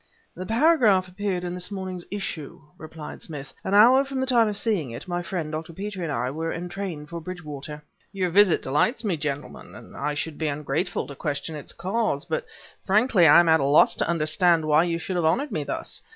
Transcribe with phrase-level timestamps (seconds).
[0.33, 3.53] "The paragraph appeared in this morning's issue," replied Smith.
[3.63, 5.73] "An hour from the time of seeing it, my friend, Dr.
[5.73, 10.39] Petrie, and I were entrained for Bridgewater." "Your visit delights me, gentlemen, and I should
[10.39, 12.47] be ungrateful to question its cause; but
[12.83, 16.01] frankly I am at a loss to understand why you should have honored me thus.